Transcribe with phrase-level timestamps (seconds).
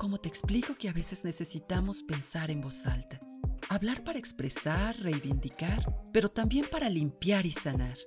[0.00, 3.20] ¿Cómo te explico que a veces necesitamos pensar en voz alta?
[3.68, 5.78] Hablar para expresar, reivindicar,
[6.10, 7.98] pero también para limpiar y sanar.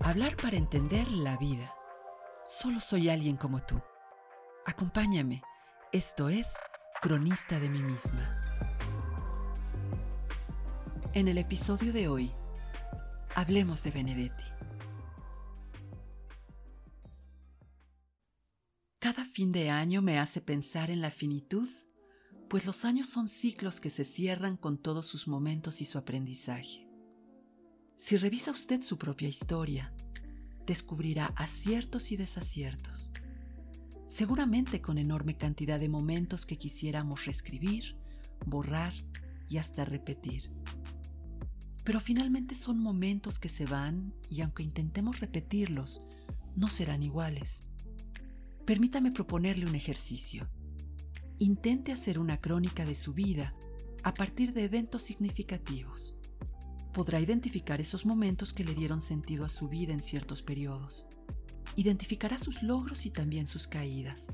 [0.00, 1.70] Hablar para entender la vida.
[2.46, 3.78] Solo soy alguien como tú.
[4.64, 5.42] Acompáñame.
[5.92, 6.56] Esto es
[7.02, 8.40] Cronista de mí misma.
[11.12, 12.32] En el episodio de hoy,
[13.34, 14.44] hablemos de Benedetti.
[19.02, 21.68] Cada fin de año me hace pensar en la finitud
[22.48, 26.86] pues los años son ciclos que se cierran con todos sus momentos y su aprendizaje.
[27.96, 29.92] Si revisa usted su propia historia,
[30.66, 33.10] descubrirá aciertos y desaciertos,
[34.06, 37.96] seguramente con enorme cantidad de momentos que quisiéramos reescribir,
[38.46, 38.92] borrar
[39.48, 40.48] y hasta repetir.
[41.82, 46.04] Pero finalmente son momentos que se van y aunque intentemos repetirlos,
[46.54, 47.64] no serán iguales.
[48.64, 50.48] Permítame proponerle un ejercicio
[51.42, 53.54] intente hacer una crónica de su vida
[54.04, 56.14] a partir de eventos significativos.
[56.92, 61.06] Podrá identificar esos momentos que le dieron sentido a su vida en ciertos periodos.
[61.74, 64.26] Identificará sus logros y también sus caídas,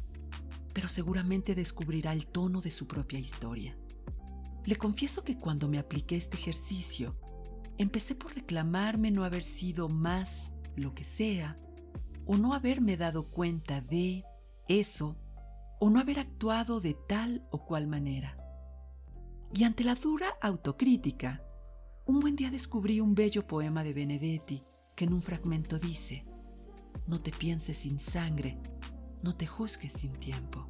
[0.74, 3.76] pero seguramente descubrirá el tono de su propia historia.
[4.66, 7.16] Le confieso que cuando me apliqué este ejercicio,
[7.78, 11.58] empecé por reclamarme no haber sido más lo que sea,
[12.28, 14.22] o no haberme dado cuenta de
[14.68, 15.16] eso
[15.80, 18.36] o no haber actuado de tal o cual manera.
[19.54, 21.42] Y ante la dura autocrítica,
[22.04, 24.62] un buen día descubrí un bello poema de Benedetti
[24.94, 26.26] que en un fragmento dice,
[27.06, 28.58] no te pienses sin sangre,
[29.22, 30.66] no te juzgues sin tiempo.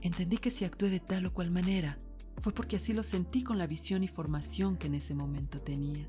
[0.00, 1.98] Entendí que si actué de tal o cual manera,
[2.38, 6.08] fue porque así lo sentí con la visión y formación que en ese momento tenía.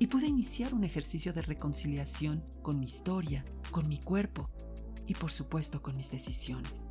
[0.00, 4.48] Y pude iniciar un ejercicio de reconciliación con mi historia, con mi cuerpo
[5.06, 6.88] y por supuesto con mis decisiones.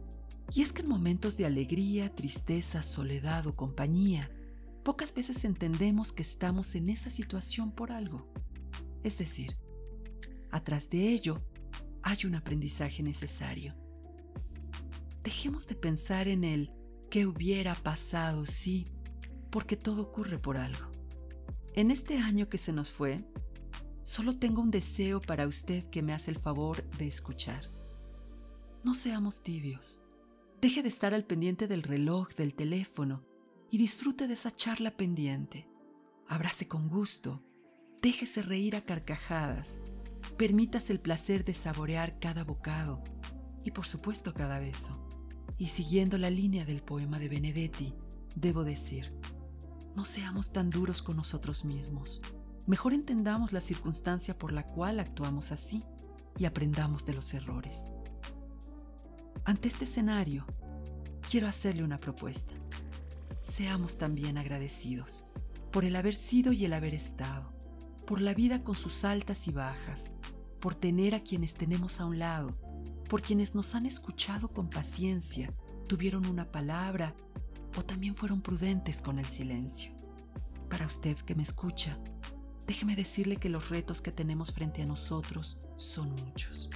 [0.54, 4.30] Y es que en momentos de alegría, tristeza, soledad o compañía,
[4.84, 8.32] pocas veces entendemos que estamos en esa situación por algo.
[9.04, 9.58] Es decir,
[10.52, 11.42] atrás de ello
[12.04, 13.74] hay un aprendizaje necesario.
[15.24, 16.72] Dejemos de pensar en el
[17.10, 18.86] qué hubiera pasado si,
[19.50, 20.99] porque todo ocurre por algo.
[21.80, 23.24] En este año que se nos fue,
[24.04, 27.72] solo tengo un deseo para usted que me hace el favor de escuchar.
[28.84, 29.98] No seamos tibios.
[30.60, 33.24] Deje de estar al pendiente del reloj, del teléfono
[33.72, 35.70] y disfrute de esa charla pendiente.
[36.28, 37.42] Abrace con gusto,
[38.02, 39.82] déjese reír a carcajadas,
[40.36, 43.02] permítase el placer de saborear cada bocado
[43.64, 45.08] y por supuesto cada beso.
[45.58, 47.94] Y siguiendo la línea del poema de Benedetti,
[48.36, 49.14] debo decir,
[49.96, 52.22] no seamos tan duros con nosotros mismos.
[52.68, 55.84] Mejor entendamos la circunstancia por la cual actuamos así
[56.38, 57.86] y aprendamos de los errores.
[59.46, 60.46] Ante este escenario,
[61.30, 62.54] quiero hacerle una propuesta.
[63.42, 65.26] Seamos también agradecidos
[65.72, 67.52] por el haber sido y el haber estado,
[68.06, 70.16] por la vida con sus altas y bajas,
[70.60, 72.58] por tener a quienes tenemos a un lado,
[73.08, 75.54] por quienes nos han escuchado con paciencia,
[75.88, 77.16] tuvieron una palabra
[77.80, 79.94] o también fueron prudentes con el silencio.
[80.70, 81.98] Para usted que me escucha,
[82.68, 86.70] déjeme decirle que los retos que tenemos frente a nosotros son muchos.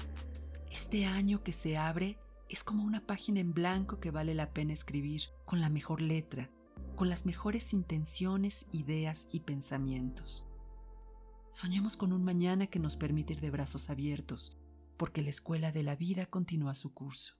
[0.71, 4.71] Este año que se abre es como una página en blanco que vale la pena
[4.71, 6.49] escribir con la mejor letra,
[6.95, 10.45] con las mejores intenciones, ideas y pensamientos.
[11.51, 14.57] Soñemos con un mañana que nos permite ir de brazos abiertos,
[14.95, 17.33] porque la escuela de la vida continúa su curso.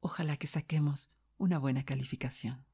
[0.00, 2.64] Ojalá que saquemos una buena calificación.